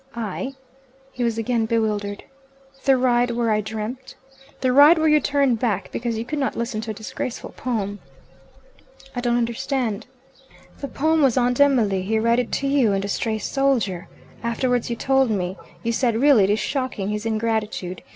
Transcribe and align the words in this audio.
"I" 0.15 0.53
he 1.11 1.23
was 1.23 1.37
again 1.37 1.67
bewildered. 1.67 2.23
"The 2.85 2.97
ride 2.97 3.29
where 3.29 3.51
I 3.51 3.61
dreamt" 3.61 4.15
"The 4.61 4.71
ride 4.73 4.97
where 4.97 5.07
you 5.07 5.19
turned 5.19 5.59
back 5.59 5.91
because 5.91 6.17
you 6.17 6.25
could 6.25 6.39
not 6.39 6.55
listen 6.57 6.81
to 6.81 6.89
a 6.89 6.93
disgraceful 6.95 7.51
poem?" 7.51 7.99
"I 9.15 9.21
don't 9.21 9.37
understand." 9.37 10.07
"The 10.79 10.87
poem 10.87 11.21
was 11.21 11.37
Aunt 11.37 11.61
Emily. 11.61 12.01
He 12.01 12.17
read 12.17 12.39
it 12.39 12.51
to 12.53 12.67
you 12.67 12.93
and 12.93 13.05
a 13.05 13.07
stray 13.07 13.37
soldier. 13.37 14.07
Afterwards 14.41 14.89
you 14.89 14.95
told 14.95 15.29
me. 15.29 15.55
You 15.83 15.91
said, 15.91 16.15
'Really 16.19 16.45
it 16.45 16.49
is 16.49 16.59
shocking, 16.59 17.09
his 17.09 17.27
ingratitude. 17.27 18.01